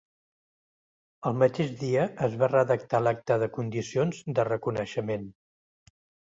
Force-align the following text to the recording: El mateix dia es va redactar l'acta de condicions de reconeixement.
El 1.31 1.37
mateix 1.41 1.69
dia 1.83 2.07
es 2.29 2.39
va 2.45 2.49
redactar 2.55 3.03
l'acta 3.05 3.39
de 3.45 3.53
condicions 3.61 4.25
de 4.41 4.49
reconeixement. 4.53 5.33